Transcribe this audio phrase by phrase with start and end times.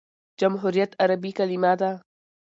[0.39, 1.91] جمهوریت عربي کلیمه ده.